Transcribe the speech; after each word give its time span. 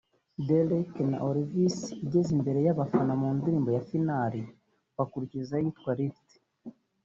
Derek 0.47 0.91
na 1.11 1.17
Olivis 1.29 1.77
igeze 2.05 2.29
imbere 2.37 2.59
y’abafana 2.65 3.13
mu 3.21 3.27
ndirimbo 3.37 3.69
’Final’ 3.87 4.33
bakurikizaho 4.97 5.61
iyitwa 5.63 5.91
’Lift’ 5.97 6.29